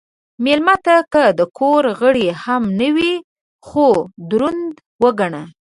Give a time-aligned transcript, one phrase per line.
[0.45, 3.13] مېلمه ته که د کور غړی هم نه وي،
[3.67, 3.87] خو
[4.29, 5.43] دروند وګڼه.